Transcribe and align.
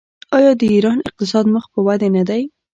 آیا 0.37 0.51
د 0.59 0.61
ایران 0.75 0.99
اقتصاد 1.09 1.45
مخ 1.53 1.63
په 1.73 1.79
وده 1.87 2.07
نه 2.15 2.23
دی؟ 2.29 2.41